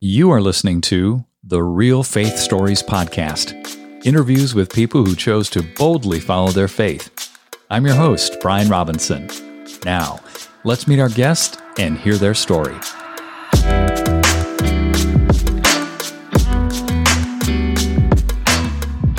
[0.00, 5.60] You are listening to the Real Faith Stories Podcast interviews with people who chose to
[5.76, 7.36] boldly follow their faith.
[7.68, 9.28] I'm your host, Brian Robinson.
[9.84, 10.20] Now,
[10.62, 12.76] let's meet our guest and hear their story.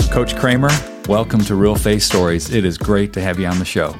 [0.09, 0.71] Coach Kramer,
[1.09, 2.55] welcome to Real Faith Stories.
[2.55, 3.93] It is great to have you on the show.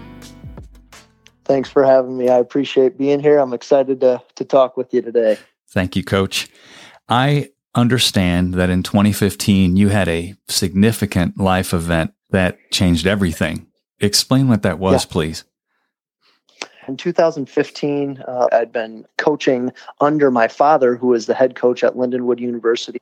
[1.44, 2.30] Thanks for having me.
[2.30, 3.38] I appreciate being here.
[3.38, 5.38] I'm excited to, to talk with you today.
[5.72, 6.50] Thank you, Coach.
[7.08, 13.68] I understand that in 2015, you had a significant life event that changed everything.
[14.00, 15.12] Explain what that was, yeah.
[15.12, 15.44] please.
[16.88, 21.94] In 2015, uh, I'd been coaching under my father, who was the head coach at
[21.94, 23.00] Lindenwood University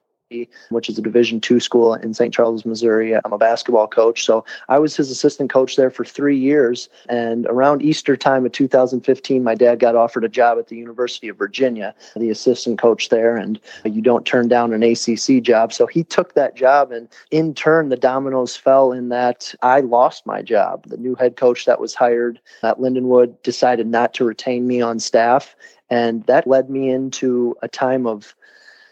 [0.69, 2.33] which is a Division two school in St.
[2.33, 3.15] Charles, Missouri.
[3.15, 6.89] I'm a basketball coach, so I was his assistant coach there for three years.
[7.07, 11.29] And around Easter time of 2015, my dad got offered a job at the University
[11.29, 13.37] of Virginia, the assistant coach there.
[13.37, 16.91] And you don't turn down an ACC job, so he took that job.
[16.91, 20.87] And in turn, the dominoes fell in that I lost my job.
[20.87, 24.99] The new head coach that was hired at Lindenwood decided not to retain me on
[24.99, 25.55] staff.
[25.89, 28.35] And that led me into a time of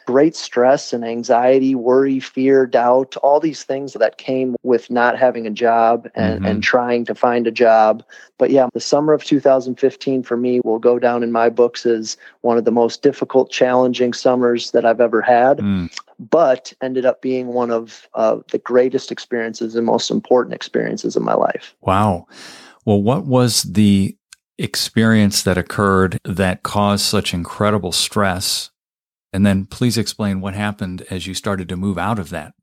[0.06, 5.48] great stress and anxiety, worry, fear, doubt, all these things that came with not having
[5.48, 6.46] a job and, mm-hmm.
[6.46, 8.04] and trying to find a job.
[8.38, 12.18] But yeah, the summer of 2015 for me will go down in my books as
[12.42, 15.58] one of the most difficult, challenging summers that I've ever had.
[15.58, 15.96] Mm.
[16.20, 21.24] But ended up being one of uh, the greatest experiences and most important experiences of
[21.24, 21.76] my life.
[21.82, 22.28] Wow.
[22.86, 24.16] Well, what was the
[24.58, 28.70] experience that occurred that caused such incredible stress
[29.36, 32.54] and then please explain what happened as you started to move out of that.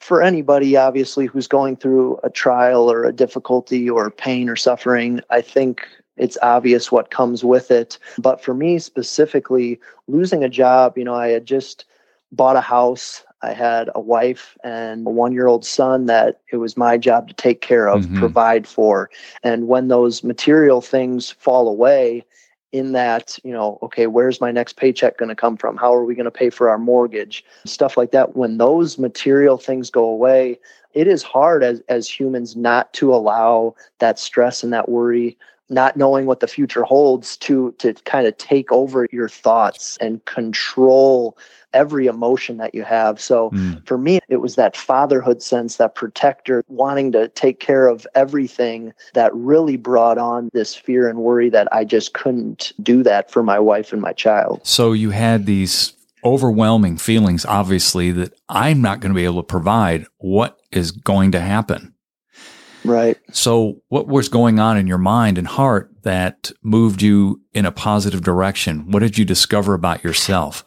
[0.00, 5.20] For anybody, obviously, who's going through a trial or a difficulty or pain or suffering,
[5.30, 8.00] I think it's obvious what comes with it.
[8.18, 11.84] But for me specifically, losing a job, you know, I had just
[12.32, 13.22] bought a house.
[13.42, 17.28] I had a wife and a one year old son that it was my job
[17.28, 18.18] to take care of, mm-hmm.
[18.18, 19.08] provide for.
[19.44, 22.24] And when those material things fall away,
[22.72, 25.76] in that, you know, okay, where's my next paycheck going to come from?
[25.76, 27.44] How are we going to pay for our mortgage?
[27.66, 28.34] Stuff like that.
[28.34, 30.58] When those material things go away,
[30.94, 35.36] it is hard as, as humans not to allow that stress and that worry
[35.72, 40.24] not knowing what the future holds to to kind of take over your thoughts and
[40.24, 41.36] control
[41.74, 43.20] every emotion that you have.
[43.20, 43.84] So mm.
[43.86, 48.92] for me, it was that fatherhood sense, that protector wanting to take care of everything
[49.14, 53.42] that really brought on this fear and worry that I just couldn't do that for
[53.42, 54.60] my wife and my child.
[54.64, 55.94] So you had these
[56.24, 61.32] overwhelming feelings, obviously, that I'm not going to be able to provide what is going
[61.32, 61.91] to happen.
[62.84, 63.16] Right.
[63.32, 67.72] So, what was going on in your mind and heart that moved you in a
[67.72, 68.90] positive direction?
[68.90, 70.64] What did you discover about yourself?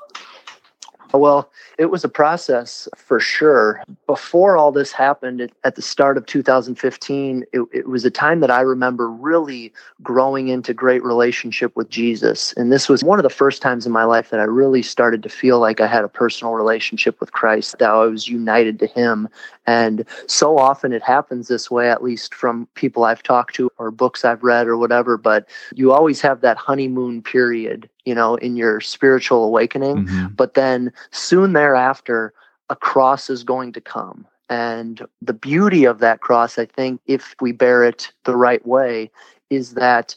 [1.18, 3.84] Well, it was a process for sure.
[4.08, 8.52] Before all this happened at the start of 2015, it, it, was a time that
[8.52, 12.54] I remember really growing into great relationship with Jesus.
[12.54, 15.24] And this was one of the first times in my life that I really started
[15.24, 18.88] to feel like I had a personal relationship with Christ, that I was united to
[18.88, 19.28] Him.
[19.68, 23.92] And so often it happens this way, at least from people I've talked to or
[23.92, 25.18] books I've read or whatever.
[25.18, 30.06] But you always have that honeymoon period you know, in your spiritual awakening.
[30.06, 30.28] Mm-hmm.
[30.36, 32.34] But then soon thereafter,
[32.70, 34.26] a cross is going to come.
[34.50, 39.12] And the beauty of that cross, I think, if we bear it the right way,
[39.50, 40.16] is that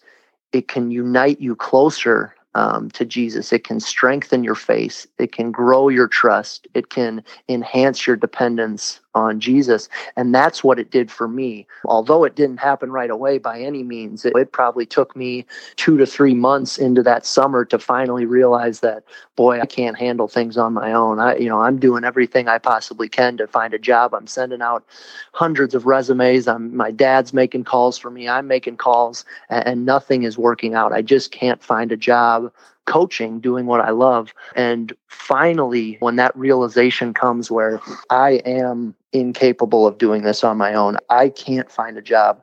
[0.52, 3.52] it can unite you closer um, to Jesus.
[3.52, 5.06] It can strengthen your faith.
[5.18, 6.66] It can grow your trust.
[6.74, 9.88] It can enhance your dependence on Jesus.
[10.16, 11.66] And that's what it did for me.
[11.84, 15.44] Although it didn't happen right away by any means, it, it, probably took me
[15.76, 19.04] two to three months into that summer to finally realize that,
[19.36, 21.18] boy, I can't handle things on my own.
[21.18, 24.14] I, you know, I'm doing everything I possibly can to find a job.
[24.14, 24.84] I'm sending out
[25.32, 26.48] hundreds of resumes.
[26.48, 28.28] I'm, my dad's making calls for me.
[28.28, 30.92] I'm making calls and, and nothing is working out.
[30.92, 32.52] I just can't find a job
[32.88, 34.34] coaching, doing what I love.
[34.56, 37.80] And finally, when that realization comes where
[38.10, 42.42] I am incapable of doing this on my own, I can't find a job.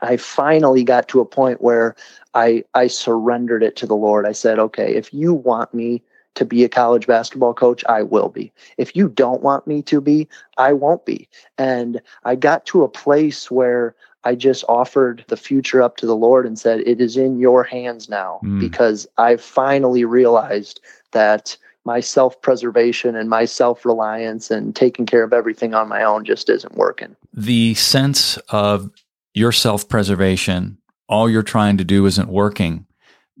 [0.00, 1.96] I finally got to a point where
[2.34, 4.26] I I surrendered it to the Lord.
[4.26, 6.02] I said, "Okay, if you want me
[6.36, 8.52] to be a college basketball coach, I will be.
[8.76, 11.28] If you don't want me to be, I won't be."
[11.58, 16.16] And I got to a place where I just offered the future up to the
[16.16, 18.60] Lord and said, It is in your hands now mm.
[18.60, 20.80] because I finally realized
[21.12, 26.02] that my self preservation and my self reliance and taking care of everything on my
[26.02, 27.16] own just isn't working.
[27.32, 28.90] The sense of
[29.34, 30.78] your self preservation,
[31.08, 32.86] all you're trying to do isn't working.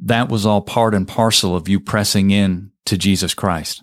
[0.00, 3.82] that was all part and parcel of you pressing in to Jesus Christ.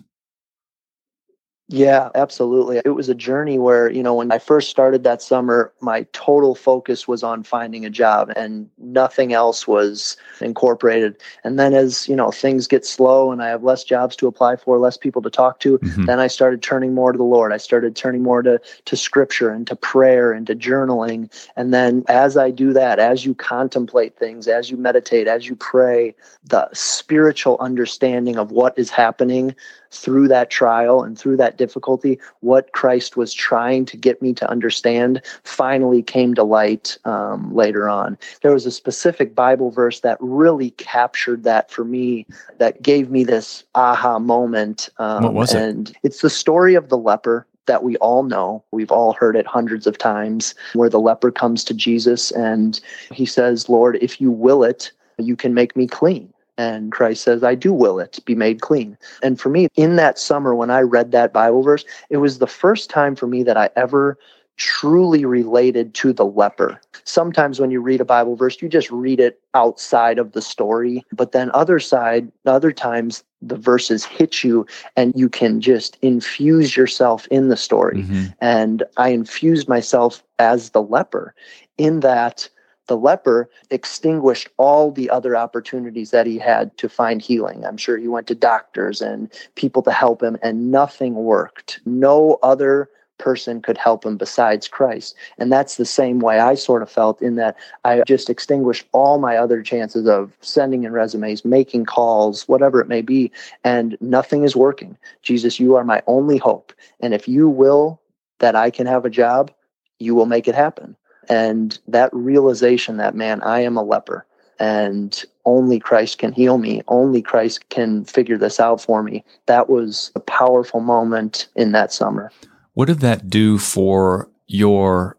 [1.68, 2.80] Yeah, absolutely.
[2.84, 6.54] It was a journey where, you know, when I first started that summer, my total
[6.54, 11.20] focus was on finding a job and nothing else was incorporated.
[11.42, 14.56] And then as, you know, things get slow and I have less jobs to apply
[14.56, 16.04] for, less people to talk to, mm-hmm.
[16.04, 17.52] then I started turning more to the Lord.
[17.52, 21.32] I started turning more to to scripture and to prayer and to journaling.
[21.56, 25.56] And then as I do that, as you contemplate things, as you meditate, as you
[25.56, 26.14] pray,
[26.44, 29.52] the spiritual understanding of what is happening
[29.90, 34.50] through that trial and through that difficulty, what Christ was trying to get me to
[34.50, 38.18] understand finally came to light um, later on.
[38.42, 42.26] There was a specific Bible verse that really captured that for me,
[42.58, 44.88] that gave me this aha moment.
[44.98, 45.62] Um, what was it?
[45.62, 48.64] And it's the story of the leper that we all know.
[48.70, 52.80] We've all heard it hundreds of times where the leper comes to Jesus and
[53.12, 56.32] he says, Lord, if you will it, you can make me clean.
[56.58, 58.96] And Christ says, I do will it be made clean.
[59.22, 62.46] And for me, in that summer, when I read that Bible verse, it was the
[62.46, 64.18] first time for me that I ever
[64.56, 66.80] truly related to the leper.
[67.04, 71.04] Sometimes when you read a Bible verse, you just read it outside of the story.
[71.12, 74.66] But then other side, other times the verses hit you
[74.96, 77.98] and you can just infuse yourself in the story.
[78.02, 78.24] Mm-hmm.
[78.40, 81.34] And I infused myself as the leper
[81.76, 82.48] in that
[82.86, 87.64] the leper extinguished all the other opportunities that he had to find healing.
[87.64, 91.80] I'm sure he went to doctors and people to help him, and nothing worked.
[91.84, 92.88] No other
[93.18, 95.14] person could help him besides Christ.
[95.38, 99.18] And that's the same way I sort of felt in that I just extinguished all
[99.18, 103.32] my other chances of sending in resumes, making calls, whatever it may be,
[103.64, 104.98] and nothing is working.
[105.22, 106.72] Jesus, you are my only hope.
[107.00, 108.00] And if you will
[108.38, 109.50] that I can have a job,
[109.98, 110.94] you will make it happen.
[111.28, 114.26] And that realization that, man, I am a leper
[114.58, 116.82] and only Christ can heal me.
[116.88, 119.24] Only Christ can figure this out for me.
[119.46, 122.32] That was a powerful moment in that summer.
[122.74, 125.16] What did that do for your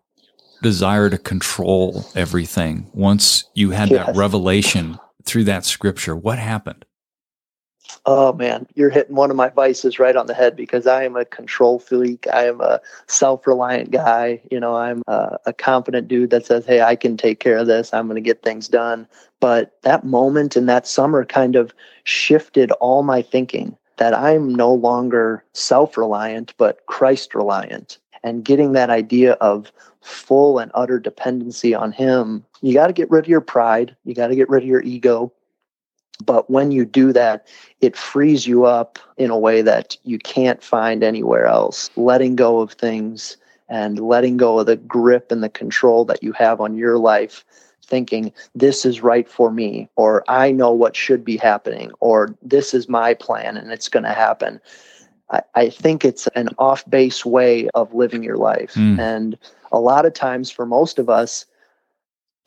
[0.62, 4.08] desire to control everything once you had yes.
[4.08, 6.16] that revelation through that scripture?
[6.16, 6.86] What happened?
[8.10, 11.18] Oh man, you're hitting one of my vices right on the head because I am
[11.18, 12.26] a control freak.
[12.32, 14.42] I am a self-reliant guy.
[14.50, 17.68] You know, I'm a, a confident dude that says, "Hey, I can take care of
[17.68, 17.94] this.
[17.94, 19.10] I'm going to get things done."
[19.42, 21.74] But that moment in that summer kind of
[22.06, 27.98] shifted all my thinking that I'm no longer self-reliant but Christ-reliant.
[28.24, 29.72] And getting that idea of
[30.02, 33.96] full and utter dependency on him, you got to get rid of your pride.
[34.06, 35.34] You got to get rid of your ego
[36.26, 37.48] but when you do that,
[37.82, 41.90] it frees you up in a way that you can't find anywhere else.
[41.96, 43.38] Letting go of things
[43.70, 47.46] and letting go of the grip and the control that you have on your life,
[47.84, 52.74] thinking, this is right for me, or I know what should be happening, or this
[52.74, 54.60] is my plan and it's going to happen.
[55.30, 58.74] I, I, think it's an off base way of living your life.
[58.76, 59.00] Mm.
[59.00, 59.38] And
[59.74, 61.46] a lot of times, for most of us,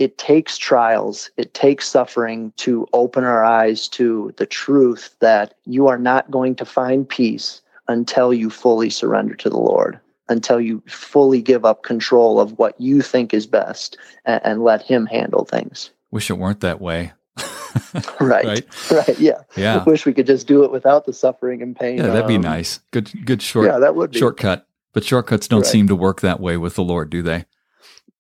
[0.01, 5.89] it takes trials, it takes suffering to open our eyes to the truth that you
[5.89, 10.01] are not going to find peace until you fully surrender to the Lord,
[10.31, 14.81] until you fully give up control of what you think is best and, and let
[14.81, 15.91] Him handle things.
[16.11, 17.13] Wish it weren't that way.
[18.21, 18.91] right, right.
[18.91, 19.19] Right.
[19.19, 19.43] Yeah.
[19.55, 19.81] Yeah.
[19.81, 21.99] I wish we could just do it without the suffering and pain.
[21.99, 22.81] Yeah, that'd be um, nice.
[22.91, 23.67] Good, good short.
[23.67, 24.19] Yeah, that would be.
[24.19, 24.67] shortcut.
[24.95, 25.71] But shortcuts don't right.
[25.71, 27.45] seem to work that way with the Lord, do they?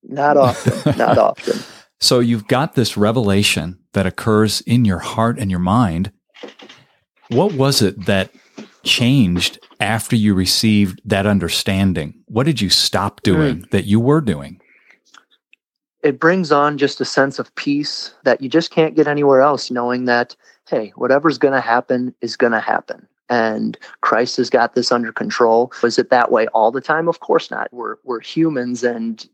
[0.02, 0.96] Not often.
[0.96, 1.58] not often.
[2.00, 6.12] So you've got this revelation that occurs in your heart and your mind.
[7.28, 8.30] What was it that
[8.82, 12.14] changed after you received that understanding?
[12.26, 13.70] What did you stop doing mm.
[13.70, 14.60] that you were doing?
[16.02, 19.70] It brings on just a sense of peace that you just can't get anywhere else,
[19.70, 20.34] knowing that,
[20.68, 25.12] hey, whatever's going to happen is going to happen and Christ has got this under
[25.12, 25.72] control.
[25.82, 27.08] Was it that way all the time?
[27.08, 27.72] Of course not.
[27.72, 29.26] We're we're humans and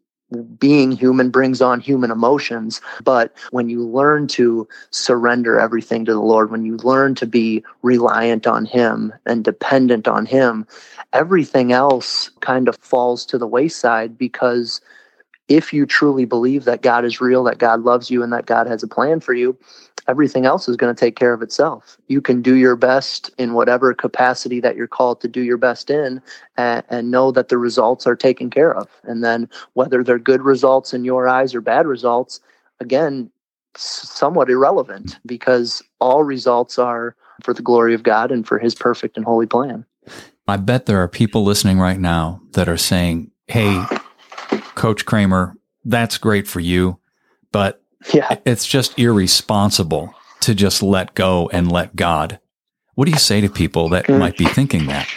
[0.43, 2.81] being human brings on human emotions.
[3.05, 7.64] But when you learn to surrender everything to the Lord, when you learn to be
[7.83, 10.66] reliant on Him and dependent on Him,
[11.12, 14.81] everything else kind of falls to the wayside because
[15.49, 18.66] if you truly believe that God is real, that God loves you, and that God
[18.66, 19.57] has a plan for you,
[20.09, 21.99] everything else is going to take care of itself.
[22.09, 25.91] You can do your best in whatever capacity that you're called to do your best
[25.91, 26.23] in
[26.57, 28.89] and, and, know that the results are taken care of.
[29.05, 32.41] And then whether they're good results in your eyes or bad results,
[32.81, 33.31] again,
[33.77, 39.17] somewhat irrelevant because all results are for the glory of God and for his perfect
[39.17, 39.85] and holy plan.
[40.49, 43.85] I bet there are people listening right now that are saying, Hey,
[44.75, 46.99] Coach Kramer, that's great for you,
[47.53, 47.83] but
[48.13, 48.39] yeah.
[48.45, 52.39] It's just irresponsible to just let go and let God.
[52.95, 54.19] What do you say to people that mm.
[54.19, 55.09] might be thinking that?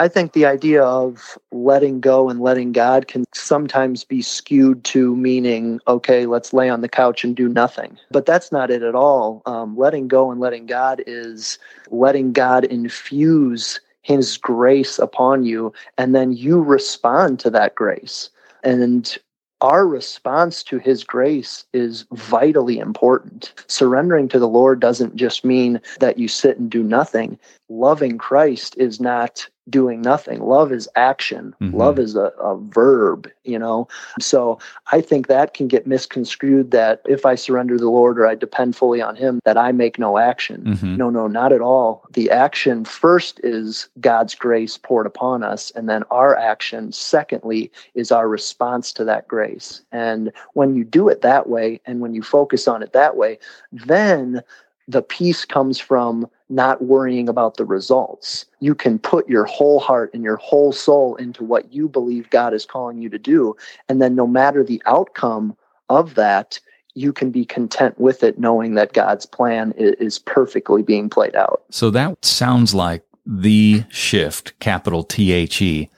[0.00, 5.14] I think the idea of letting go and letting God can sometimes be skewed to
[5.14, 7.98] meaning, okay, let's lay on the couch and do nothing.
[8.10, 9.42] But that's not it at all.
[9.44, 11.58] Um, letting go and letting God is
[11.90, 18.30] letting God infuse his grace upon you, and then you respond to that grace.
[18.64, 19.18] And
[19.60, 23.52] our response to his grace is vitally important.
[23.66, 27.38] Surrendering to the Lord doesn't just mean that you sit and do nothing.
[27.68, 30.40] Loving Christ is not doing nothing.
[30.40, 31.54] Love is action.
[31.60, 31.76] Mm-hmm.
[31.76, 33.88] Love is a, a verb, you know?
[34.20, 34.58] So
[34.92, 38.76] I think that can get misconstrued that if I surrender the Lord or I depend
[38.76, 40.64] fully on Him, that I make no action.
[40.64, 40.96] Mm-hmm.
[40.96, 42.04] No, no, not at all.
[42.12, 45.70] The action first is God's grace poured upon us.
[45.76, 49.82] And then our action, secondly, is our response to that grace.
[49.92, 53.38] And when you do it that way and when you focus on it that way,
[53.72, 54.42] then
[54.90, 58.44] the peace comes from not worrying about the results.
[58.58, 62.52] You can put your whole heart and your whole soul into what you believe God
[62.52, 63.56] is calling you to do.
[63.88, 65.56] And then, no matter the outcome
[65.88, 66.58] of that,
[66.94, 71.62] you can be content with it, knowing that God's plan is perfectly being played out.
[71.70, 75.88] So that sounds like the shift, capital T H E,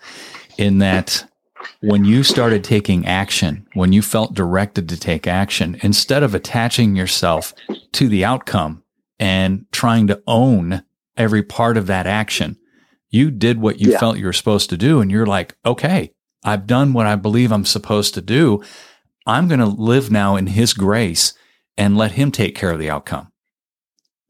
[0.59, 1.27] in that
[1.81, 6.97] when you started taking action, when you felt directed to take action, instead of attaching
[6.97, 7.55] yourself
[7.93, 8.83] to the outcome
[9.19, 10.85] and trying to own
[11.17, 12.57] every part of that action,
[13.11, 13.99] you did what you yeah.
[13.99, 15.01] felt you were supposed to do.
[15.01, 16.13] And you're like, okay,
[16.45, 18.63] I've done what I believe I'm supposed to do.
[19.27, 21.35] I'm going to live now in his grace
[21.77, 23.32] and let him take care of the outcome.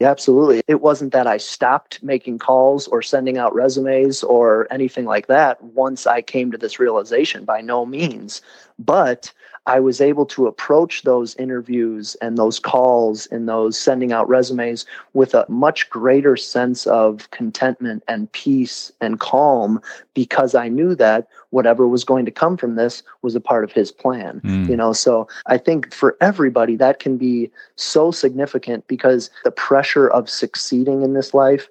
[0.02, 0.62] Yeah, absolutely.
[0.66, 5.62] It wasn't that I stopped making calls or sending out resumes or anything like that
[5.62, 8.42] once I came to this realization, by no means.
[8.80, 9.32] But
[9.66, 14.84] I was able to approach those interviews and those calls and those sending out resumes
[15.12, 19.80] with a much greater sense of contentment and peace and calm
[20.14, 23.70] because I knew that whatever was going to come from this was a part of
[23.70, 24.40] his plan.
[24.44, 24.68] Mm.
[24.68, 30.08] You know, so I think for everybody that can be so significant because the pressure
[30.08, 31.68] of succeeding in this life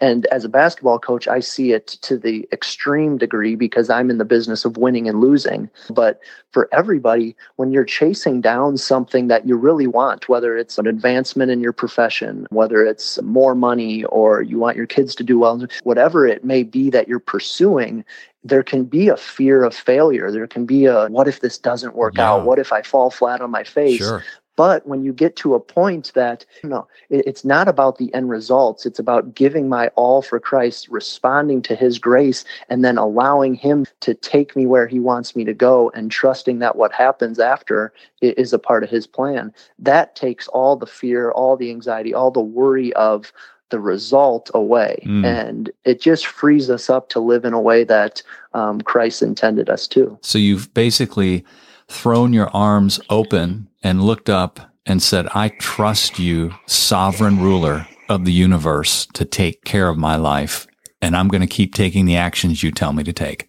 [0.00, 4.16] and as a basketball coach, I see it to the extreme degree because I'm in
[4.16, 5.68] the business of winning and losing.
[5.90, 6.20] But
[6.52, 11.50] for everybody, when you're chasing down something that you really want, whether it's an advancement
[11.50, 15.66] in your profession, whether it's more money, or you want your kids to do well,
[15.82, 18.06] whatever it may be that you're pursuing,
[18.42, 20.30] there can be a fear of failure.
[20.30, 22.30] There can be a what if this doesn't work yeah.
[22.30, 22.46] out?
[22.46, 23.98] What if I fall flat on my face?
[23.98, 24.24] Sure.
[24.56, 28.30] But when you get to a point that, you know, it's not about the end
[28.30, 33.54] results, it's about giving my all for Christ, responding to his grace, and then allowing
[33.54, 37.38] him to take me where he wants me to go and trusting that what happens
[37.38, 39.52] after is a part of his plan.
[39.78, 43.32] That takes all the fear, all the anxiety, all the worry of
[43.70, 45.02] the result away.
[45.04, 45.24] Mm.
[45.24, 49.68] And it just frees us up to live in a way that um, Christ intended
[49.68, 50.16] us to.
[50.22, 51.44] So you've basically
[51.88, 58.24] thrown your arms open and looked up and said, I trust you, sovereign ruler of
[58.24, 60.66] the universe, to take care of my life.
[61.00, 63.48] And I'm going to keep taking the actions you tell me to take.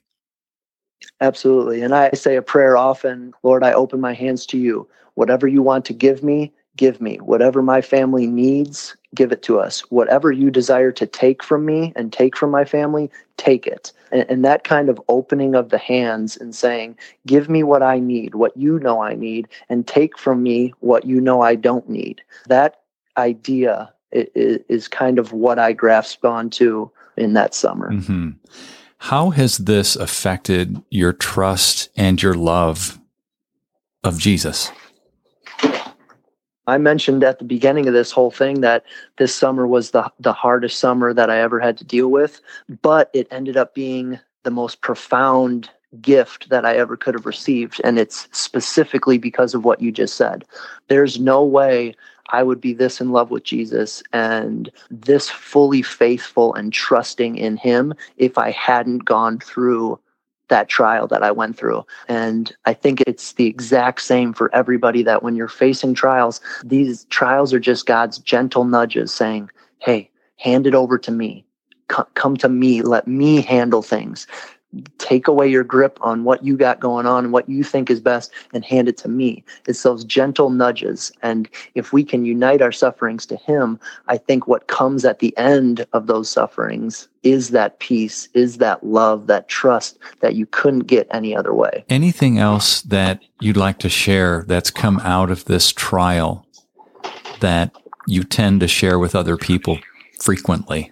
[1.21, 1.81] Absolutely.
[1.81, 4.87] And I say a prayer often Lord, I open my hands to you.
[5.13, 7.17] Whatever you want to give me, give me.
[7.17, 9.81] Whatever my family needs, give it to us.
[9.91, 13.91] Whatever you desire to take from me and take from my family, take it.
[14.11, 17.99] And, and, that kind of opening of the hands and saying, give me what I
[17.99, 21.89] need, what you know I need, and take from me what you know I don't
[21.89, 22.21] need.
[22.47, 22.81] That
[23.17, 27.91] idea is, is kind of what I grasped onto in that summer.
[27.91, 28.31] Mm-hmm.
[28.97, 32.99] How has this affected your trust and your love
[34.03, 34.71] of Jesus?
[36.67, 38.83] I mentioned at the beginning of this whole thing that
[39.17, 42.41] this summer was the the hardest summer that I ever had to deal with,
[42.81, 45.69] but it ended up being the most profound
[46.01, 50.15] gift that I ever could have received and it's specifically because of what you just
[50.15, 50.43] said.
[50.89, 51.95] There's no way
[52.29, 57.57] I would be this in love with Jesus and this fully faithful and trusting in
[57.57, 59.99] him if I hadn't gone through
[60.49, 61.85] that trial that I went through.
[62.07, 67.05] And I think it's the exact same for everybody that when you're facing trials, these
[67.05, 69.49] trials are just God's gentle nudges saying,
[69.79, 71.45] Hey, hand it over to me.
[71.87, 72.81] Come to me.
[72.81, 74.25] Let me handle things
[74.97, 77.99] take away your grip on what you got going on and what you think is
[77.99, 79.43] best and hand it to me.
[79.67, 81.11] It's those gentle nudges.
[81.21, 85.35] And if we can unite our sufferings to Him, I think what comes at the
[85.37, 90.81] end of those sufferings is that peace, is that love, that trust that you couldn't
[90.81, 91.83] get any other way.
[91.89, 96.45] Anything else that you'd like to share that's come out of this trial
[97.39, 97.71] that
[98.07, 99.79] you tend to share with other people
[100.19, 100.91] frequently?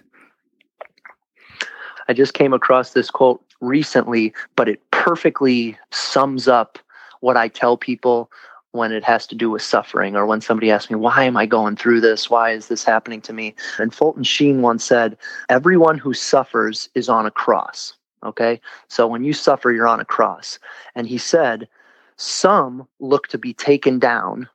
[2.08, 6.78] I just came across this quote recently, but it perfectly sums up
[7.20, 8.30] what I tell people
[8.72, 11.46] when it has to do with suffering or when somebody asks me, why am I
[11.46, 12.28] going through this?
[12.28, 13.54] Why is this happening to me?
[13.78, 15.16] And Fulton Sheen once said,
[15.48, 17.94] everyone who suffers is on a cross.
[18.24, 18.60] Okay.
[18.88, 20.58] So when you suffer, you're on a cross.
[20.94, 21.68] And he said,
[22.16, 24.48] some look to be taken down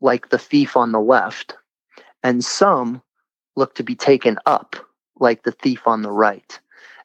[0.00, 1.56] like the thief on the left,
[2.22, 3.02] and some
[3.56, 4.76] look to be taken up
[5.18, 6.58] like the thief on the right.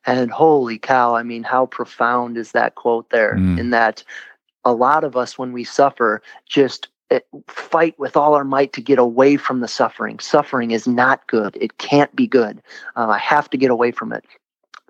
[0.06, 3.36] And holy cow, I mean, how profound is that quote there?
[3.36, 3.60] Mm.
[3.60, 4.04] In that
[4.64, 8.82] a lot of us, when we suffer, just eh, fight with all our might to
[8.82, 10.20] get away from the suffering.
[10.20, 11.58] Suffering is not good.
[11.60, 12.62] It can't be good.
[12.96, 14.26] Uh, I have to get away from it.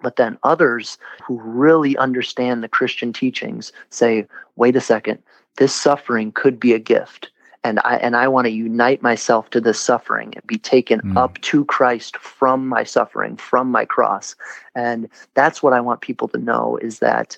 [0.01, 5.19] But then others who really understand the Christian teachings say, wait a second,
[5.57, 7.31] this suffering could be a gift
[7.65, 11.17] and I and I want to unite myself to this suffering and be taken mm.
[11.17, 14.35] up to Christ from my suffering, from my cross.
[14.75, 17.37] And that's what I want people to know is that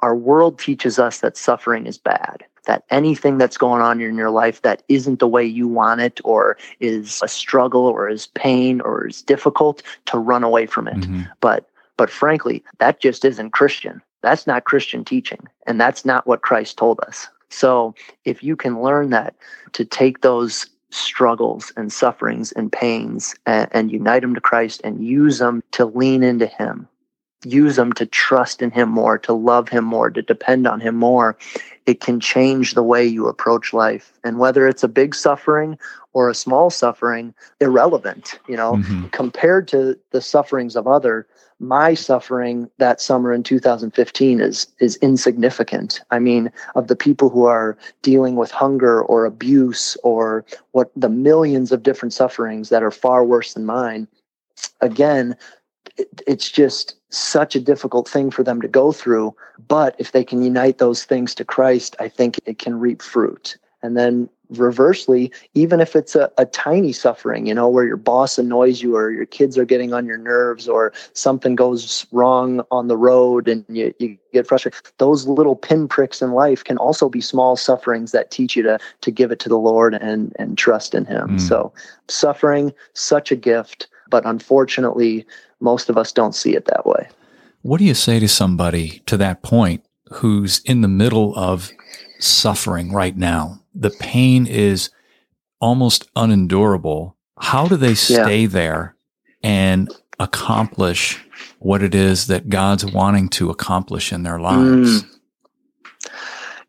[0.00, 2.42] our world teaches us that suffering is bad.
[2.64, 6.20] That anything that's going on in your life that isn't the way you want it,
[6.24, 10.96] or is a struggle, or is pain, or is difficult, to run away from it.
[10.96, 11.22] Mm-hmm.
[11.40, 11.68] But
[11.98, 14.02] but frankly, that just isn't Christian.
[14.22, 17.28] That's not Christian teaching, and that's not what Christ told us.
[17.56, 17.94] So
[18.26, 19.34] if you can learn that
[19.72, 25.02] to take those struggles and sufferings and pains and, and, unite them to Christ and
[25.02, 26.86] use them to lean into Him,
[27.44, 30.96] use them to trust in Him more, to love Him more, to depend on Him
[30.96, 31.36] more,
[31.86, 34.12] it can change the way you approach life.
[34.24, 35.78] And whether it's a big suffering
[36.12, 39.06] or a small suffering, irrelevant, you know, mm-hmm.
[39.08, 41.26] compared to the sufferings of other,
[41.58, 46.00] my suffering that summer in 2015 is is insignificant.
[46.10, 51.08] I mean, of the people who are dealing with hunger or abuse or what the
[51.08, 54.06] millions of different sufferings that are far worse than mine,
[54.80, 55.36] again,
[55.96, 59.34] it, it's just such a difficult thing for them to go through.
[59.68, 63.56] But if they can unite those things to Christ, I think it can reap fruit.
[63.82, 68.38] And then reversely, even if it's a, a tiny suffering, you know, where your boss
[68.38, 72.88] annoys you or your kids are getting on your nerves or something goes wrong on
[72.88, 77.20] the road and you, you get frustrated, those little pinpricks in life can also be
[77.20, 80.94] small sufferings that teach you to to give it to the Lord and and trust
[80.94, 81.30] in him.
[81.30, 81.40] Mm.
[81.40, 81.72] So
[82.08, 85.26] suffering, such a gift, but unfortunately,
[85.60, 87.08] most of us don't see it that way.
[87.62, 91.70] What do you say to somebody to that point who's in the middle of
[92.18, 93.60] suffering right now?
[93.76, 94.90] the pain is
[95.60, 97.16] almost unendurable.
[97.38, 98.48] How do they stay yeah.
[98.48, 98.96] there
[99.42, 101.22] and accomplish
[101.58, 105.02] what it is that God's wanting to accomplish in their lives?
[105.02, 105.18] Mm.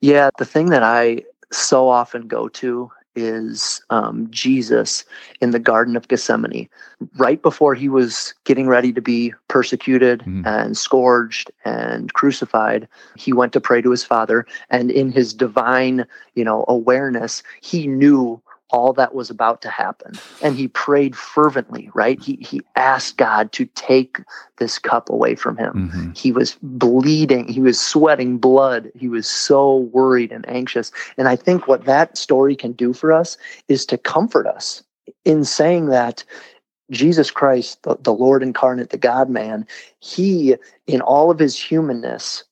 [0.02, 5.03] Yeah, the thing that I so often go to is um, Jesus
[5.41, 6.69] in the Garden of Gethsemane.
[7.15, 10.45] Right before he was getting ready to be persecuted mm.
[10.45, 14.45] and scourged and crucified, he went to pray to his Father.
[14.69, 20.19] And in his divine, you know, awareness, he knew all that was about to happen.
[20.41, 22.21] And he prayed fervently, right?
[22.21, 24.19] He, he asked God to take
[24.58, 25.73] this cup away from him.
[25.73, 26.12] Mm-hmm.
[26.13, 28.91] He was bleeding, he was sweating blood.
[28.95, 30.91] He was so worried and anxious.
[31.17, 34.84] And I think what that story can do for us is to comfort us
[35.23, 36.23] in saying that
[36.91, 39.65] Jesus Christ, the, the Lord incarnate, the God man,
[39.99, 42.43] he, in all of his humanness,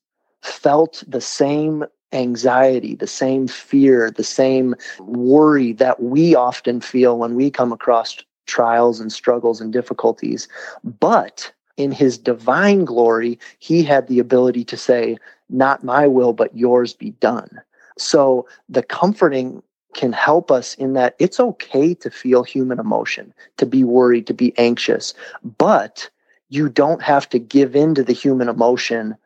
[0.42, 7.34] felt the same anxiety, the same fear, the same worry that we often feel when
[7.34, 10.48] we come across trials and struggles and difficulties.
[10.84, 15.18] But in his divine glory, he had the ability to say,
[15.50, 17.60] Not my will, but yours be done.
[17.98, 19.62] So the comforting
[19.94, 24.34] can help us in that it's okay to feel human emotion, to be worried, to
[24.34, 25.14] be anxious,
[25.58, 26.08] but
[26.50, 29.16] you don't have to give in to the human emotion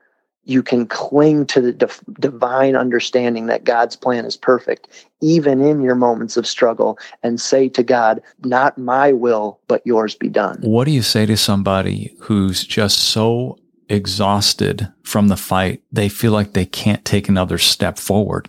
[0.50, 1.72] you can cling to the
[2.18, 4.88] divine understanding that God's plan is perfect,
[5.20, 10.14] even in your moments of struggle, and say to God, Not my will, but yours
[10.14, 10.58] be done.
[10.62, 13.58] What do you say to somebody who's just so
[13.88, 18.48] exhausted from the fight, they feel like they can't take another step forward?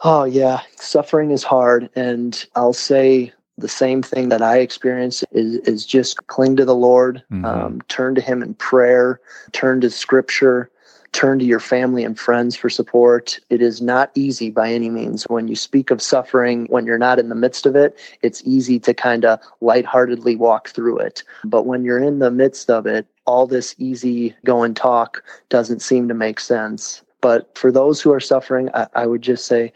[0.00, 0.60] Oh, yeah.
[0.76, 1.88] Suffering is hard.
[1.94, 6.74] And I'll say the same thing that I experience is, is just cling to the
[6.74, 7.44] Lord, mm-hmm.
[7.44, 9.20] um, turn to Him in prayer,
[9.52, 10.70] turn to Scripture,
[11.12, 13.40] turn to your family and friends for support.
[13.50, 15.24] It is not easy by any means.
[15.24, 18.78] When you speak of suffering, when you're not in the midst of it, it's easy
[18.80, 21.22] to kind of lightheartedly walk through it.
[21.44, 25.82] But when you're in the midst of it, all this easy go and talk doesn't
[25.82, 27.02] seem to make sense.
[27.20, 29.72] But for those who are suffering, I, I would just say,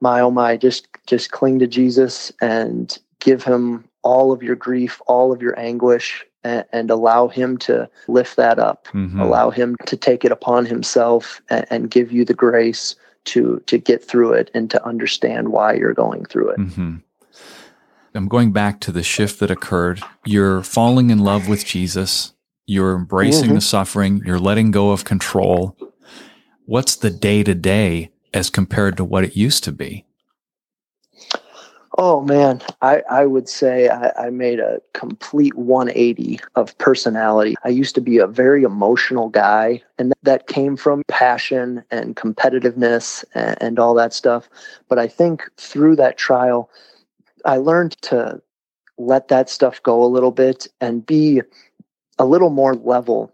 [0.00, 5.00] my oh my, just just cling to Jesus and give him all of your grief,
[5.06, 8.86] all of your anguish, and, and allow him to lift that up.
[8.88, 9.18] Mm-hmm.
[9.18, 13.78] Allow him to take it upon himself and, and, give you the grace to to
[13.78, 16.58] get through it and to understand why you're going through it.
[16.58, 16.96] Mm-hmm.
[18.14, 20.00] I'm going back to the shift that occurred.
[20.24, 22.34] You're falling in love with Jesus.
[22.66, 23.54] You're embracing mm-hmm.
[23.54, 24.22] the suffering.
[24.24, 25.76] You're letting go of control.
[26.66, 30.04] What's the day to day as compared to what it used to be?
[31.96, 37.54] Oh man, I, I would say I, I, made a complete 180 of personality.
[37.62, 43.24] I used to be a very emotional guy, and that came from passion and competitiveness
[43.34, 44.48] and, and all that stuff.
[44.88, 46.68] But I think through that trial,
[47.44, 48.42] I learned to
[48.98, 51.42] let that stuff go a little bit and be
[52.18, 53.32] a little more level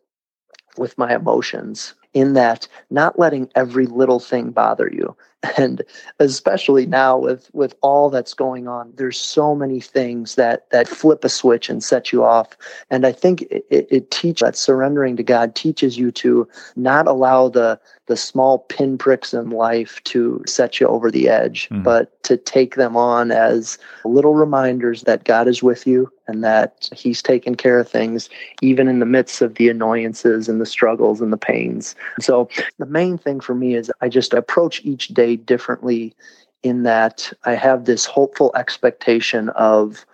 [0.76, 5.16] with my emotions in that not letting every little thing bother you.
[5.56, 5.82] And
[6.18, 11.24] especially now with with all that's going on there's so many things that that flip
[11.24, 12.58] a switch and set you off.
[12.90, 16.46] And i think it, it teaches that surrendering to god teaches you to
[16.76, 21.84] not allow the the small pinpricks in life to set you over the edge, mm-hmm.
[21.84, 26.88] but to take them on as little reminders that God is with you and that
[26.92, 28.28] He's taking care of things,
[28.62, 31.94] even in the midst of the annoyances and the struggles and the pains.
[32.18, 36.12] So, the main thing for me is I just approach each day differently
[36.64, 40.04] in that I have this hopeful expectation of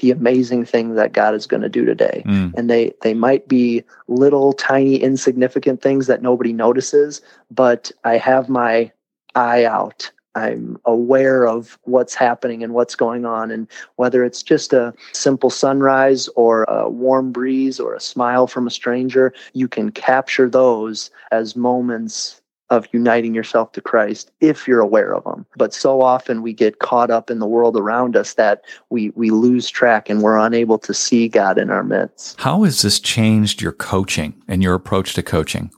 [0.00, 2.22] the amazing thing that God is going to do today.
[2.26, 2.54] Mm.
[2.54, 8.48] And they they might be little tiny insignificant things that nobody notices, but I have
[8.48, 8.90] my
[9.34, 10.10] eye out.
[10.36, 15.50] I'm aware of what's happening and what's going on and whether it's just a simple
[15.50, 21.10] sunrise or a warm breeze or a smile from a stranger, you can capture those
[21.32, 22.39] as moments
[22.70, 25.44] of uniting yourself to Christ if you're aware of them.
[25.56, 29.30] But so often we get caught up in the world around us that we we
[29.30, 32.40] lose track and we're unable to see God in our midst.
[32.40, 35.70] How has this changed your coaching and your approach to coaching?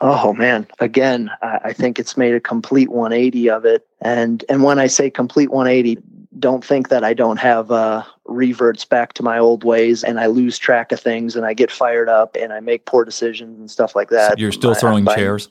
[0.00, 3.86] Oh man, again, I think it's made a complete 180 of it.
[4.00, 5.98] And and when I say complete 180,
[6.38, 10.26] don't think that I don't have uh, reverts back to my old ways and I
[10.26, 13.70] lose track of things and I get fired up and I make poor decisions and
[13.70, 14.32] stuff like that.
[14.32, 15.48] So you're still throwing I, chairs?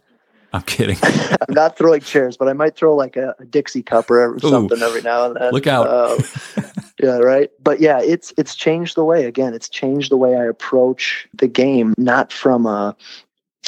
[0.54, 0.98] I'm kidding.
[1.04, 4.82] I'm not throwing chairs, but I might throw like a, a Dixie cup or something
[4.82, 5.52] every now and then.
[5.52, 5.88] Look out!
[5.88, 6.22] Uh,
[7.02, 7.50] yeah, right.
[7.62, 9.26] But yeah, it's it's changed the way.
[9.26, 12.96] Again, it's changed the way I approach the game, not from a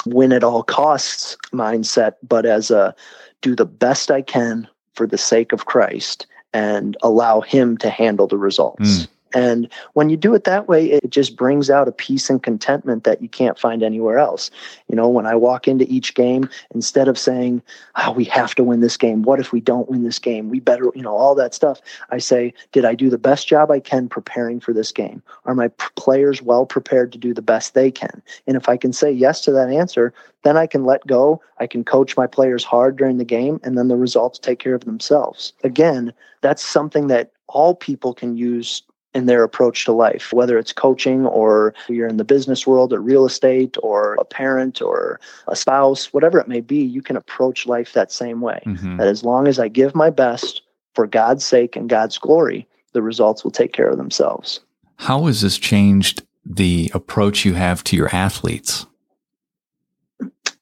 [0.06, 2.96] win at all costs mindset, but as a
[3.42, 8.28] do the best I can for the sake of Christ and allow Him to handle
[8.28, 9.00] the results.
[9.00, 9.08] Mm.
[9.36, 13.04] And when you do it that way, it just brings out a peace and contentment
[13.04, 14.50] that you can't find anywhere else.
[14.88, 17.62] You know, when I walk into each game, instead of saying,
[17.98, 20.50] oh, we have to win this game, what if we don't win this game?
[20.50, 21.82] We better, you know, all that stuff.
[22.12, 25.22] I say, did I do the best job I can preparing for this game?
[25.44, 25.68] Are my
[25.98, 28.22] players well prepared to do the best they can?
[28.48, 31.42] And if I can say yes to that answer, then I can let go.
[31.60, 34.76] I can coach my players hard during the game, and then the results take care
[34.76, 35.52] of themselves.
[35.66, 38.82] Again, that's something that all people can use
[39.16, 43.00] in their approach to life, whether it's coaching or you're in the business world or
[43.00, 47.66] real estate or a parent or a spouse, whatever it may be, you can approach
[47.66, 48.62] life that same way.
[48.66, 48.98] Mm-hmm.
[48.98, 50.62] That as long as I give my best
[50.94, 54.60] for God's sake and God's glory, the results will take care of themselves.
[54.98, 58.86] How has this changed the approach you have to your athletes?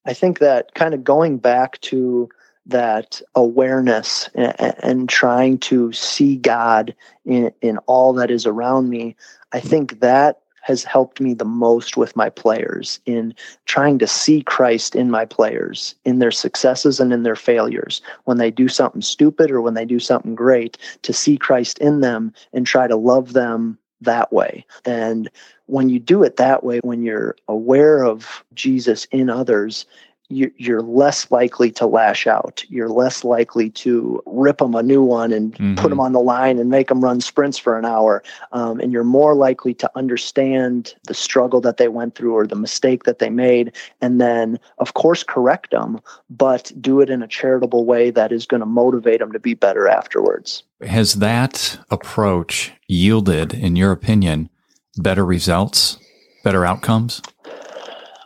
[0.06, 2.30] I think that kind of going back to
[2.66, 6.96] that awareness and, and, trying to see God
[7.26, 9.16] in, in all that is around me,
[9.52, 14.42] I think that has helped me the most with my players in trying to see
[14.42, 18.02] Christ in my players, in their successes and in their failures.
[18.24, 22.00] When they do something stupid or when they do something great, to see Christ in
[22.00, 24.66] them and try to love them that way.
[24.86, 25.30] And
[25.66, 29.86] when you do it that way, when you're aware of Jesus in others,
[30.30, 32.64] you're less likely to lash out.
[32.70, 35.76] You're less likely to rip them a new one and mm-hmm.
[35.76, 38.24] put them on the line and make them run sprints for an hour.
[38.52, 42.56] Um, and you're more likely to understand the struggle that they went through or the
[42.56, 43.74] mistake that they made.
[44.02, 48.46] And then, of course, correct them, but do it in a charitable way that is
[48.46, 50.64] going to motivate them to be better afterwards.
[50.82, 54.50] Has that approach yielded, in your opinion,
[54.98, 55.98] better results,
[56.44, 57.22] better outcomes?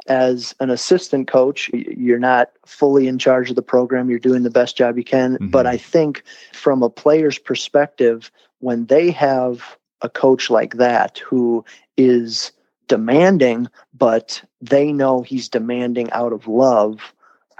[0.07, 4.09] As an assistant coach, you're not fully in charge of the program.
[4.09, 5.33] You're doing the best job you can.
[5.33, 5.47] Mm-hmm.
[5.49, 11.63] But I think from a player's perspective, when they have a coach like that who
[11.97, 12.51] is
[12.87, 17.13] demanding, but they know he's demanding out of love,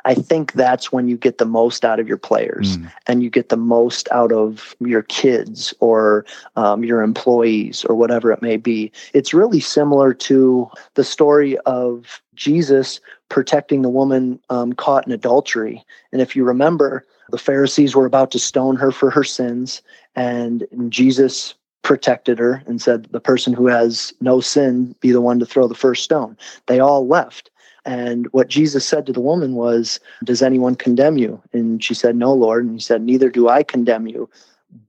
[0.07, 2.89] I think that's when you get the most out of your players mm.
[3.07, 8.31] and you get the most out of your kids or um, your employees or whatever
[8.31, 8.89] it may be.
[9.13, 15.83] It's really similar to the story of Jesus protecting the woman um, caught in adultery.
[16.13, 19.81] And if you remember, the Pharisees were about to stone her for her sins,
[20.15, 25.39] and Jesus protected her and said, The person who has no sin be the one
[25.39, 26.37] to throw the first stone.
[26.67, 27.51] They all left.
[27.87, 31.41] And what Jesus said to the woman was, Does anyone condemn you?
[31.53, 32.65] And she said, No, Lord.
[32.65, 34.29] And he said, Neither do I condemn you,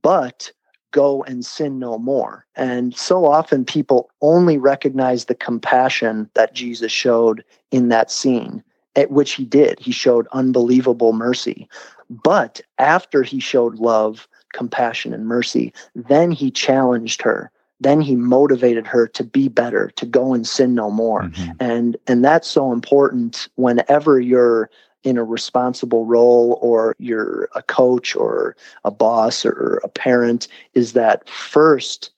[0.01, 0.51] but
[0.91, 2.45] go and sin no more.
[2.57, 8.61] And so often people only recognize the compassion that Jesus showed in that scene,
[8.97, 9.79] at which he did.
[9.79, 11.69] He showed unbelievable mercy.
[12.09, 18.85] But after he showed love, compassion, and mercy, then he challenged her then he motivated
[18.87, 21.23] her to be better to go and sin no more.
[21.23, 21.51] Mm-hmm.
[21.59, 24.69] and and that's so important whenever you're
[25.03, 30.93] in a responsible role or you're a coach or a boss or a parent is
[30.93, 32.11] that first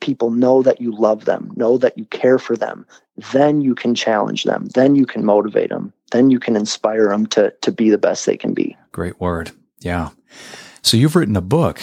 [0.00, 2.86] people know that you love them know that you care for them.
[3.32, 4.66] Then you can challenge them.
[4.74, 8.26] Then you can motivate them then you can inspire them to to be the best
[8.26, 8.76] they can be.
[8.92, 9.52] Great word.
[9.80, 10.10] Yeah.
[10.82, 11.80] So you've written a book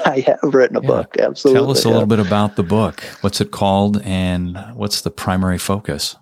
[0.04, 0.86] I have written a yeah.
[0.86, 1.16] book.
[1.18, 1.60] Absolutely.
[1.60, 1.94] Tell us a yeah.
[1.94, 3.02] little bit about the book.
[3.20, 6.16] What's it called and what's the primary focus?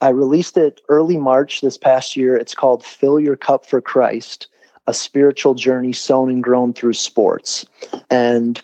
[0.00, 2.36] I released it early March this past year.
[2.36, 4.46] It's called Fill Your Cup for Christ
[4.86, 7.66] A Spiritual Journey Sown and Grown Through Sports.
[8.08, 8.62] And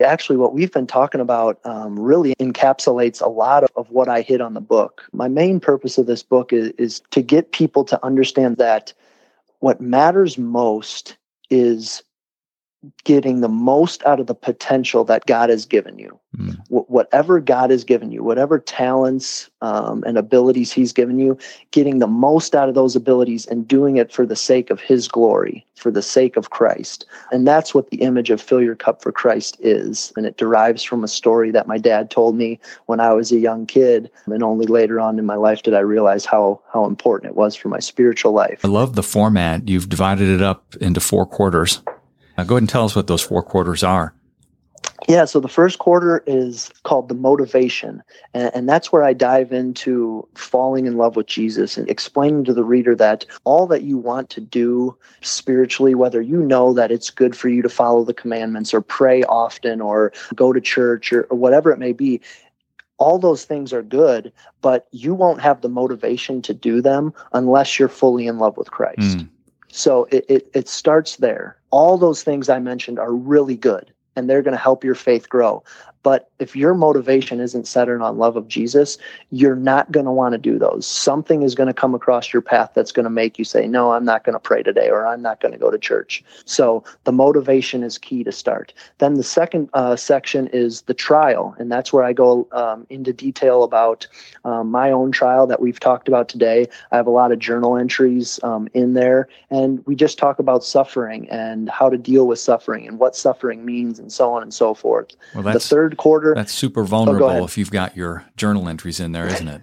[0.00, 4.20] actually, what we've been talking about um, really encapsulates a lot of, of, what I
[4.20, 5.02] hit on the book.
[5.12, 8.92] My main purpose of this book is, is to get people to understand that
[9.58, 11.16] what matters most
[11.50, 12.02] is
[13.04, 16.18] getting the most out of the potential that God has given you.
[16.36, 16.56] Mm.
[16.68, 21.38] Wh- whatever God has given you, whatever talents um, and abilities He's given you,
[21.70, 25.06] getting the most out of those abilities and doing it for the sake of His
[25.06, 27.06] glory, for the sake of Christ.
[27.30, 30.12] And that's what the image of fill your cup for Christ is.
[30.16, 33.38] And it derives from a story that my dad told me when I was a
[33.38, 34.10] young kid.
[34.26, 37.54] And only later on in my life did I realize how, how important it was
[37.54, 38.64] for my spiritual life.
[38.64, 39.68] I love the format.
[39.68, 41.82] You've divided it up into four quarters.
[42.36, 44.14] Now, go ahead and tell us what those four quarters are.
[45.08, 48.02] Yeah, so the first quarter is called the motivation.
[48.32, 52.54] And, and, that's where I dive into falling in love with Jesus and explaining to
[52.54, 57.10] the reader that all that you want to do spiritually, whether you know that it's
[57.10, 61.24] good for you to follow the commandments or pray often or go to church or,
[61.24, 62.20] or whatever it may be,
[62.96, 67.78] all those things are good, but you won't have the motivation to do them unless
[67.78, 69.18] you're fully in love with Christ.
[69.18, 69.28] Mm.
[69.74, 71.56] So it, it, it starts there.
[71.70, 75.28] All those things I mentioned are really good and they're going to help your faith
[75.28, 75.64] grow.
[76.04, 78.98] But if your motivation isn't centered on love of Jesus,
[79.30, 80.86] you're not going to want to do those.
[80.86, 83.92] Something is going to come across your path that's going to make you say, No,
[83.92, 86.22] I'm not going to pray today, or I'm not going to go to church.
[86.44, 88.74] So the motivation is key to start.
[88.98, 91.56] Then the second uh, section is the trial.
[91.58, 94.06] And that's where I go um, into detail about
[94.44, 96.68] um, my own trial that we've talked about today.
[96.92, 99.26] I have a lot of journal entries um, in there.
[99.48, 103.64] And we just talk about suffering and how to deal with suffering and what suffering
[103.64, 105.16] means and so on and so forth.
[105.34, 106.34] Well, the third third quarter.
[106.34, 109.62] That's super oh, vulnerable oh, if you've got your journal entries in there, isn't it?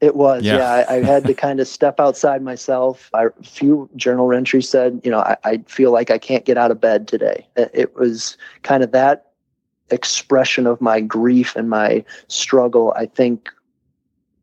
[0.00, 0.56] It was, yeah.
[0.56, 3.08] yeah I, I, had to kind of step outside myself.
[3.14, 6.58] I, a few journal entries said, you know, I, I, feel like I can't get
[6.58, 7.46] out of bed today.
[7.56, 9.30] It was kind of that
[9.90, 12.92] expression of my grief and my struggle.
[12.96, 13.50] I think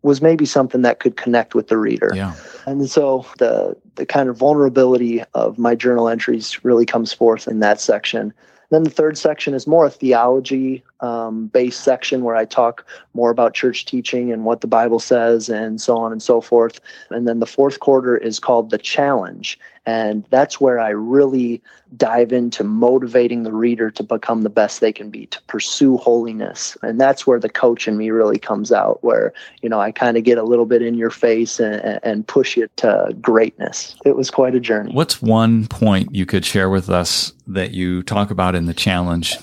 [0.04, 2.12] was maybe something that could connect with the reader.
[2.16, 2.34] Yeah.
[2.66, 7.60] And so the the kind of vulnerability of my journal entries really comes forth in
[7.60, 8.34] that section.
[8.72, 13.54] Then the third section is more theology um, based section where I talk more about
[13.54, 16.80] church teaching and what the Bible says and so on and so forth.
[17.10, 19.60] And then the fourth quarter is called the challenge.
[19.88, 21.60] And that's where I really
[21.98, 26.78] dive into motivating the reader to become the best they can be, to pursue holiness.
[26.84, 29.34] And that's where the coach in me really comes out, where,
[29.64, 32.56] you know, I kind of get a little bit in your face and, and push
[32.56, 33.96] you to greatness.
[34.06, 34.94] It was quite a journey.
[34.94, 39.36] What's one point you could share with us that you talk about in the challenge?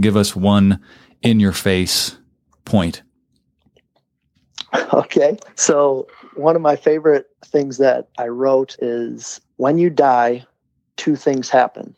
[0.00, 0.80] Give us one
[1.22, 2.16] in your face
[2.64, 3.02] point.
[4.94, 5.38] Okay.
[5.54, 10.44] So, one of my favorite things that I wrote is when you die,
[10.96, 11.94] two things happen.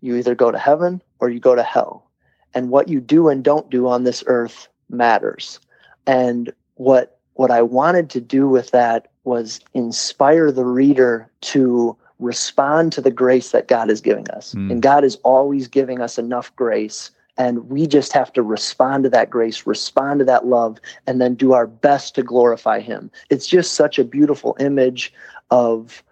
[0.00, 2.10] You either go to heaven or you go to hell.
[2.54, 5.58] And what you do and don't do on this earth matters.
[6.06, 12.92] And what what I wanted to do with that was inspire the reader to respond
[12.92, 14.54] to the grace that God is giving us.
[14.54, 14.70] Mm.
[14.70, 19.10] And God is always giving us enough grace And we just have to respond to
[19.10, 23.10] that grace, respond to that love, and then do our best to glorify Him.
[23.30, 25.12] It's just such a beautiful image
[25.50, 26.02] of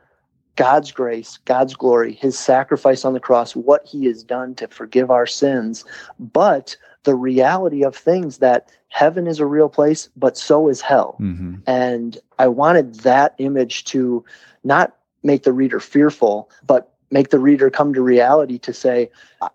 [0.56, 5.10] God's grace, God's glory, His sacrifice on the cross, what He has done to forgive
[5.10, 5.84] our sins,
[6.18, 11.16] but the reality of things that heaven is a real place, but so is hell.
[11.20, 11.56] Mm-hmm.
[11.66, 14.24] And I wanted that image to
[14.64, 19.10] not make the reader fearful, but make the reader come to reality to say,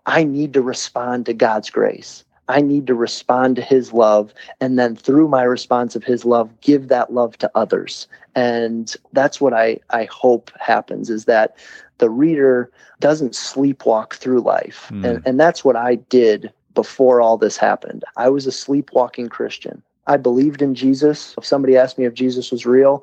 [0.06, 2.24] I need to respond to God's grace.
[2.48, 4.32] I need to respond to his love.
[4.60, 8.06] And then through my response of his love, give that love to others.
[8.34, 11.56] And that's what I, I hope happens is that
[11.98, 14.90] the reader doesn't sleepwalk through life.
[14.92, 15.04] Mm.
[15.04, 18.04] And, and that's what I did before all this happened.
[18.16, 19.82] I was a sleepwalking Christian.
[20.06, 21.34] I believed in Jesus.
[21.36, 23.02] If somebody asked me if Jesus was real,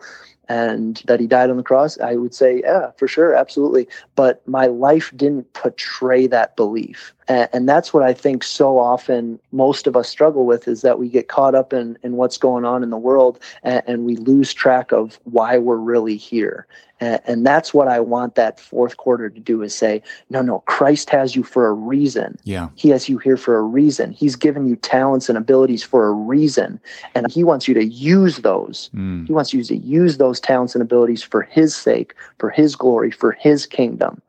[0.50, 3.88] and that he died on the cross, I would say, yeah, for sure, absolutely.
[4.16, 7.14] But my life didn't portray that belief.
[7.28, 11.08] And, that's what I think so often most of us struggle with is that we
[11.08, 14.54] get caught up in, in what's going on in the world and, and we lose
[14.54, 16.68] track of why we're really here.
[17.04, 20.60] And, and that's what I want that fourth quarter to do is say, no, no,
[20.62, 22.38] Christ has you for a reason.
[22.46, 22.70] Yeah.
[22.76, 24.12] He has you here for a reason.
[24.12, 26.80] He's given you talents and abilities for a reason.
[27.14, 28.90] And he wants you to use those.
[28.96, 29.28] Mm.
[29.28, 33.12] He wants you to use those talents and abilities for his sake, for his glory,
[33.12, 34.22] for his kingdom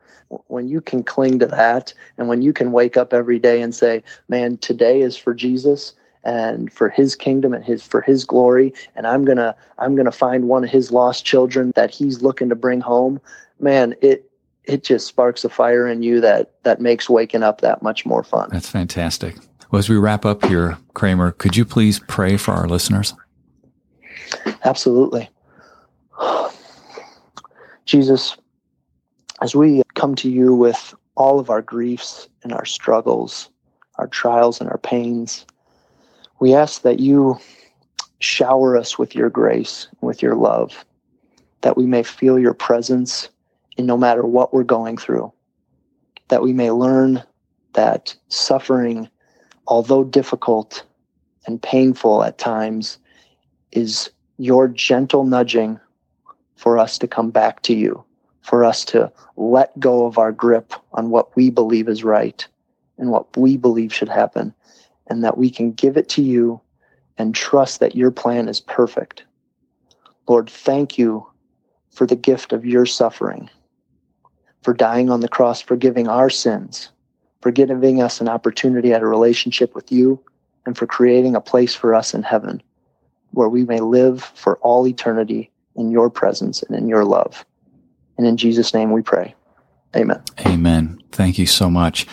[0.48, 3.72] when you can cling to that and when you can wake up every day and
[3.72, 5.92] say man today is for jesus
[6.24, 8.72] and for his kingdom and his for his glory.
[8.96, 12.54] And i'm gonna i'm gonna find one of his lost children that he's looking to
[12.54, 13.20] bring home.
[13.60, 14.30] Man it
[14.64, 18.24] it just sparks a fire in you that that makes waking up that much more
[18.24, 18.48] fun.
[18.50, 19.36] That's fantastic.
[19.70, 23.14] Well as we wrap up here kramer could you please pray for our listeners?
[24.64, 25.28] Absolutely.
[27.84, 28.36] Jesus
[29.42, 33.50] as we come to you with all of our griefs and our struggles,
[33.96, 35.44] our trials and our pains,
[36.40, 37.38] we ask that you
[38.20, 40.84] shower us with your grace, with your love,
[41.60, 43.28] that we may feel your presence
[43.76, 45.32] in no matter what we're going through,
[46.28, 47.22] that we may learn
[47.72, 49.08] that suffering,
[49.66, 50.84] although difficult
[51.46, 52.98] and painful at times,
[53.72, 55.78] is your gentle nudging
[56.56, 58.04] for us to come back to you
[58.44, 62.46] for us to let go of our grip on what we believe is right
[62.98, 64.54] and what we believe should happen,
[65.08, 66.60] and that we can give it to you
[67.18, 69.24] and trust that your plan is perfect.
[70.26, 71.26] Lord, thank you
[71.90, 73.48] for the gift of your suffering,
[74.62, 76.90] for dying on the cross, forgiving our sins,
[77.40, 80.20] for giving us an opportunity at a relationship with you,
[80.66, 82.62] and for creating a place for us in heaven
[83.32, 87.44] where we may live for all eternity in your presence and in your love.
[88.16, 89.34] And in Jesus' name we pray.
[89.94, 90.22] Amen.
[90.46, 91.02] Amen.
[91.12, 92.06] Thank you so much.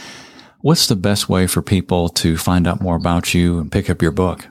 [0.62, 4.00] What's the best way for people to find out more about you and pick up
[4.00, 4.48] your book?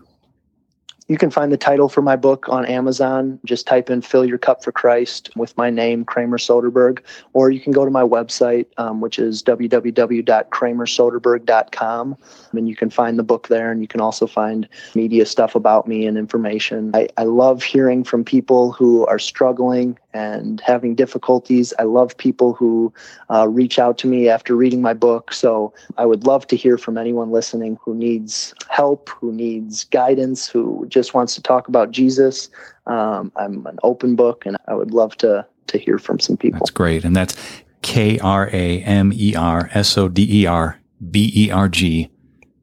[1.07, 3.38] You can find the title for my book on Amazon.
[3.44, 6.99] Just type in Fill Your Cup for Christ with my name, Kramer Soderberg.
[7.33, 12.16] Or you can go to my website, um, which is www.kramersoderberg.com.
[12.53, 13.73] And you can find the book there.
[13.73, 16.92] And you can also find media stuff about me and information.
[16.94, 21.73] I, I love hearing from people who are struggling and having difficulties.
[21.79, 22.92] I love people who
[23.33, 25.33] uh, reach out to me after reading my book.
[25.33, 30.49] So I would love to hear from anyone listening who needs help, who needs guidance,
[30.49, 32.51] who just wants to talk about Jesus.
[32.87, 36.59] Um, I'm an open book, and I would love to to hear from some people.
[36.61, 37.37] That's great, and that's
[37.83, 42.11] K R A M E R S O D E R B E R G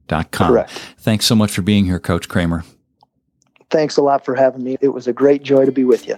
[0.07, 0.51] dot com.
[0.51, 0.71] Correct.
[0.97, 2.63] Thanks so much for being here, Coach Kramer.
[3.69, 4.77] Thanks a lot for having me.
[4.79, 6.17] It was a great joy to be with you.